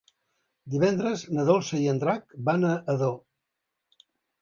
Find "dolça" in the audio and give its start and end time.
1.51-1.83